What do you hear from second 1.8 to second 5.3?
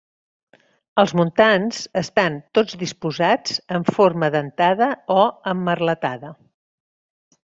estan tots disposats en forma dentada o